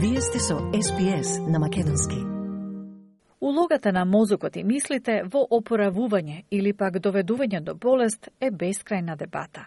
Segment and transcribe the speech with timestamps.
[0.00, 2.16] Вие сте со SPS на Македонски.
[3.40, 9.64] Улогата на мозокот и мислите во опоравување или пак доведување до болест е бескрајна дебата.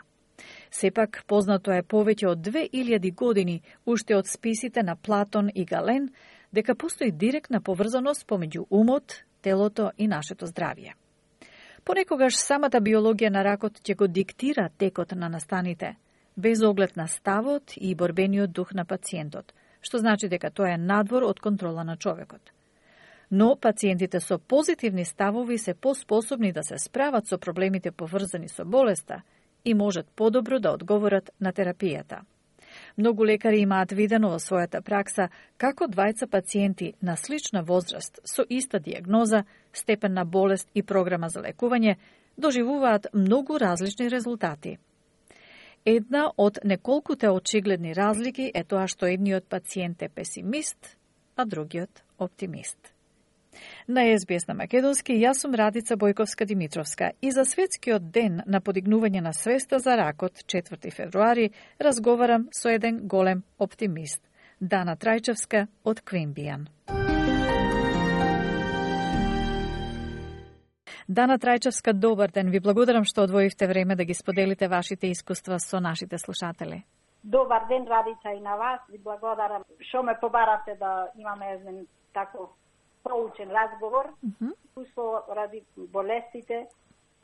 [0.71, 6.07] Сепак, познато е повеќе од 2000 години, уште од списите на Платон и Гален,
[6.51, 10.95] дека постои директна поврзаност помеѓу умот, телото и нашето здравје.
[11.83, 15.97] Понекогаш самата биологија на ракот ќе го диктира текот на настаните,
[16.37, 21.23] без оглед на ставот и борбениот дух на пациентот, што значи дека тоа е надвор
[21.23, 22.41] од контрола на човекот.
[23.31, 29.21] Но пациентите со позитивни ставови се поспособни да се справат со проблемите поврзани со болеста
[29.65, 32.21] и можат подобро да одговорат на терапијата.
[32.97, 38.79] Многу лекари имаат видено во својата пракса како двајца пациенти на слична возраст со иста
[38.79, 39.43] диагноза,
[39.73, 41.95] степен на болест и програма за лекување
[42.37, 44.77] доживуваат многу различни резултати.
[45.85, 50.97] Една од неколкуте очигледни разлики е тоа што едниот пациент е песимист,
[51.35, 52.77] а другиот оптимист.
[53.87, 59.21] На СБС на Македонски, јас сум Радица Бојковска Димитровска и за светскиот ден на подигнување
[59.21, 64.21] на свеста за ракот 4 февруари разговарам со еден голем оптимист,
[64.61, 66.69] Дана Трајчевска од Квимбијан.
[71.11, 72.49] Дана Трајчевска, добар ден.
[72.51, 76.85] Ви благодарам што одвоивте време да ги споделите вашите искуства со нашите слушатели.
[77.23, 78.79] Добар ден, Радица, и на вас.
[78.89, 82.49] Ви благодарам што ме побарате да имаме еден тако
[83.03, 85.35] проучен разговор, mm -hmm.
[85.35, 86.67] ради болестите.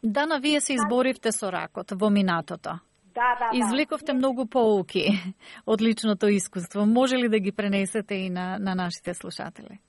[0.04, 2.80] Дана, вие се изборивте со ракот во минатото.
[3.16, 3.58] Да, да, да.
[3.58, 5.04] Извлековте многу поуки
[5.66, 6.86] од личното искуство.
[6.86, 9.80] Може ли да ги пренесете и на, на нашите слушатели?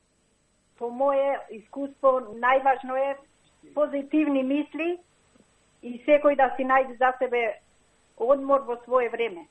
[0.79, 2.09] По моје искуство,
[2.45, 3.28] најважно е
[3.75, 4.99] позитивни мисли
[5.83, 7.61] и секој да си најде за себе
[8.17, 9.47] одмор во свое време.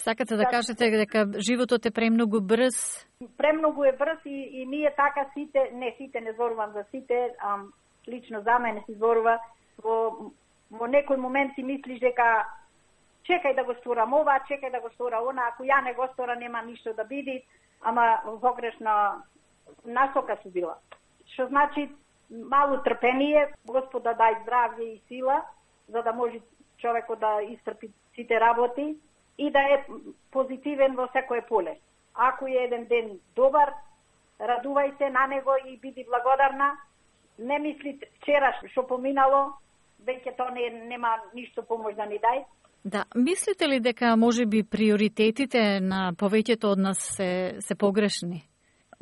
[0.00, 3.06] Сакате да, кажете дека животот е премногу брз?
[3.36, 7.58] Премногу е брз и, и ние така сите, не сите, не зборувам за сите, а,
[8.08, 9.38] лично за мене се зборува,
[9.82, 10.32] во,
[10.70, 12.46] во некој момент си мислиш дека
[13.28, 16.36] чекај да го сторам ова, чекај да го стора она, ако ја не го стора
[16.36, 17.42] нема ништо да биди,
[17.82, 19.22] ама во грешна
[19.84, 20.78] насока се била.
[21.34, 21.90] Што значи
[22.30, 25.42] малу трпение, Господа дај здравје и сила,
[25.88, 26.40] за да може
[26.78, 28.96] човекот да истрпи сите работи
[29.38, 29.84] и да е
[30.30, 31.76] позитивен во секое поле.
[32.14, 33.72] Ако е еден ден добар,
[34.40, 36.76] радувај се на него и биди благодарна.
[37.38, 39.56] Не мисли вчера што поминало,
[40.06, 42.44] веќе тоа не, нема ништо помош да ни дај.
[42.84, 48.49] Да, мислите ли дека може би приоритетите на повеќето од нас се, се погрешни?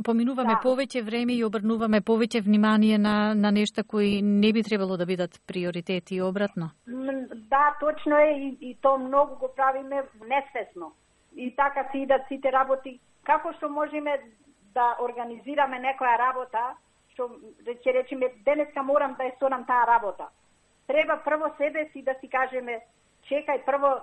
[0.05, 0.61] Поминуваме да.
[0.63, 5.41] повеќе време и обрнуваме повеќе внимание на, на нешта кои не би требало да бидат
[5.47, 6.71] приоритети и обратно.
[7.51, 10.93] Да, точно е и, и то многу го правиме несвесно.
[11.37, 12.99] И така си идат сите работи.
[13.25, 14.19] Како што можеме
[14.75, 16.75] да организираме некоја работа,
[17.13, 17.31] што
[17.67, 20.29] ќе речеме денеска морам да ја сторам таа работа.
[20.87, 22.81] Треба прво себе си да си кажеме
[23.29, 24.01] чекај прво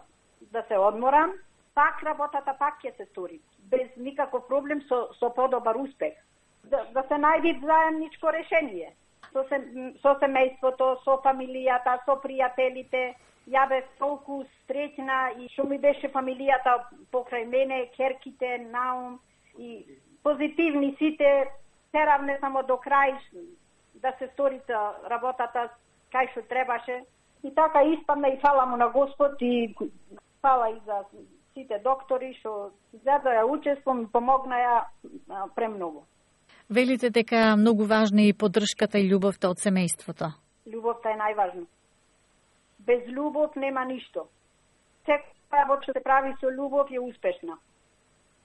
[0.51, 1.31] да се одморам,
[1.75, 3.39] пак работата пак ќе се стори
[3.71, 6.13] без никаков проблем со, со подобар успех.
[6.63, 8.93] Да, да се најди заедничко решение
[9.33, 9.59] со, се,
[10.01, 13.13] со семејството, со фамилијата, со пријателите.
[13.51, 16.79] Ја бев толку среќна и што ми беше фамилијата
[17.13, 19.19] покрај мене, керките, наум
[19.59, 19.85] и
[20.23, 21.51] позитивни сите,
[21.91, 23.13] теравне само до крај
[24.01, 24.61] да се стори
[25.11, 25.69] работата
[26.11, 27.03] кај што требаше.
[27.43, 29.75] И така испадна и фала му на Господ и
[30.41, 31.03] фала и за
[31.55, 34.83] сите доктори што за ја учествувам и помогнаја
[35.55, 36.03] премногу.
[36.69, 40.33] Велите дека многу важна и поддршката и љубовта од семејството.
[40.67, 41.65] Љубовта е најважна.
[42.79, 44.27] Без љубов нема ништо.
[45.07, 47.57] Секоја работа што се прави со љубов е успешна.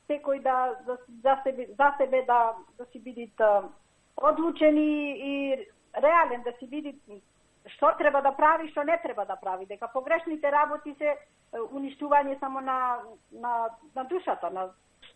[0.09, 0.57] Секој да
[0.87, 3.41] за, за, себе, за себе да, да си бидит
[4.17, 4.93] одлучен и,
[5.33, 5.35] и
[5.97, 6.95] реален, да си види
[7.67, 11.17] што треба да прави, што не треба да прави, дека погрешните работи се
[11.53, 12.99] уништување само на,
[13.33, 14.71] на, на душата, на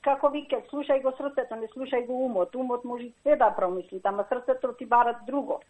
[0.05, 2.55] како вике, слушај го срцето, не слушај го умот.
[2.55, 5.61] Умот може се да промисли, ама срцето ти барат друго.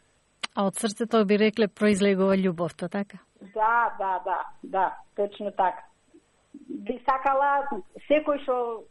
[0.55, 3.19] А од срцето би рекле произлегува љубовта, така?
[3.55, 5.83] Да, да, да, да, точно така.
[6.69, 7.67] Би сакала
[8.09, 8.85] секој што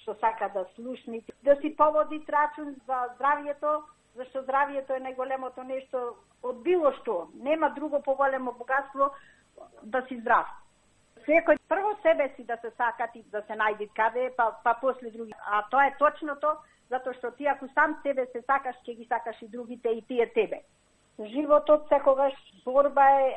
[0.00, 3.82] што сака да слушни, да си поводи рачун за здравието,
[4.14, 7.28] зашто здравието е најголемото нешто од било што.
[7.34, 9.12] Нема друго поголемо богатство
[9.82, 10.46] да си здрав
[11.26, 15.32] секој прво себе си да се сакати, да се најди каде, па, па после други.
[15.46, 16.56] А тоа е точното,
[16.90, 20.26] затоа што ти ако сам себе се сакаш, ќе ги сакаш и другите и тие
[20.34, 20.62] тебе.
[21.20, 22.34] Животот секогаш
[22.64, 23.34] борба е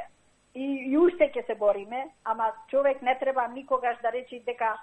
[0.54, 4.78] и, и уште ќе се бориме, ама човек не треба никогаш да речи дека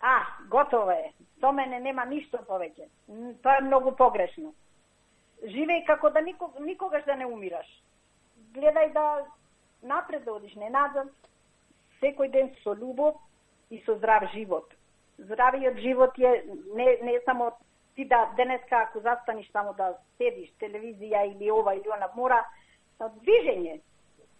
[0.00, 0.16] а,
[0.50, 2.88] готово е, до мене нема ништо повеќе.
[3.42, 4.54] Тоа е многу погрешно.
[5.42, 7.66] Живеј како да никог, никогаш да не умираш.
[8.54, 9.26] Гледај да
[9.82, 11.08] напред да одиш, не назад.
[12.00, 13.16] Секој ден со љубов
[13.70, 14.72] и со здрав живот.
[15.18, 16.44] Здравиот живот е
[16.74, 17.52] не, не само
[17.94, 22.44] ти да денеска ако застаниш само да седиш телевизија или ова или она, мора
[23.00, 23.80] движење,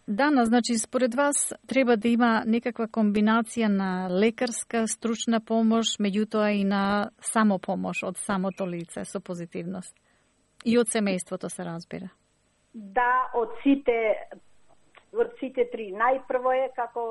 [0.09, 6.65] Дана, значи, според вас треба да има некаква комбинација на лекарска, стручна помош, меѓутоа и
[6.69, 9.97] на самопомош од самото лице со позитивност.
[10.65, 12.09] И од семејството се разбира.
[12.73, 13.97] Да, од сите
[15.15, 15.93] од сите три.
[15.95, 17.05] Најпрво е како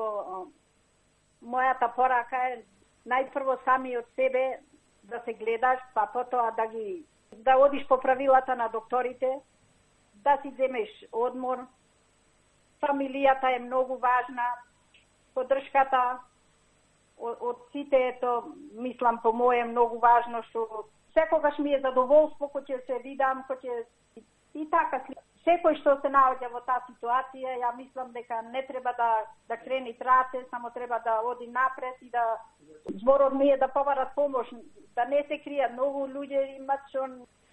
[1.44, 2.62] мојата порака е
[3.08, 4.44] најпрво сами од себе
[5.08, 7.04] да се гледаш, па потоа да ги
[7.44, 9.40] да одиш по правилата на докторите,
[10.14, 11.66] да си земеш одмор,
[12.82, 14.44] фамилијата е многу важна,
[15.34, 16.18] поддршката
[17.18, 22.64] од, од сите ето, мислам по моје многу важно што секогаш ми е задоволство кога
[22.64, 23.84] ќе се видам, кога ќе
[24.54, 25.00] и така
[25.44, 29.10] секој што се наоѓа во таа ситуација, ја мислам дека не треба да
[29.48, 32.24] да крени трате, само треба да оди напред и да
[33.00, 34.48] зборот ми е да побарат помош,
[34.96, 35.72] да не се кријат.
[35.72, 37.06] Многу луѓе имат што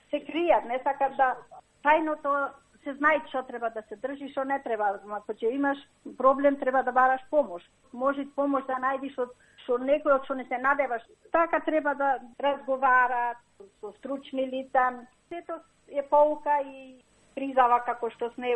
[0.10, 1.36] се кријат, не сакат да
[1.84, 2.52] тајното
[2.84, 4.98] се знае што треба да се држи, што не треба.
[5.20, 5.78] Ако ќе имаш
[6.18, 7.64] проблем, треба да бараш помош.
[7.94, 9.36] Може помош да најдиш од
[9.66, 11.04] со некој што не се надеваш.
[11.32, 13.38] Така треба да разговарат
[13.80, 15.06] со стручни лица.
[15.30, 17.02] Сето е полка и
[17.36, 18.54] призава како што сме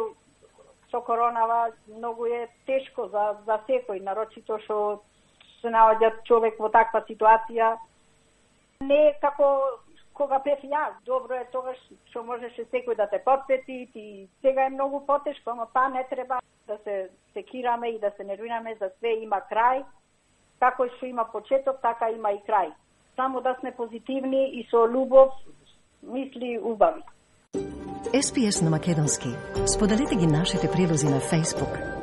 [0.91, 5.01] со коронава многу е тешко за за секој, нарочито што
[5.61, 7.75] се наоѓа човек во таква ситуација.
[8.81, 9.79] Не како
[10.15, 11.77] кога пев јас, добро е тогаш
[12.09, 16.39] што можеше секој да те подсети, ти сега е многу потешко, ама па не треба
[16.67, 19.83] да се секираме и да се нервираме, за све има крај.
[20.59, 22.71] Како што има почеток, така има и крај.
[23.15, 25.31] Само да сме позитивни и со љубов,
[26.03, 27.03] мисли убави.
[28.13, 29.29] SPS на Македонски.
[29.67, 31.94] Споделете ги нашите прилози на Facebook,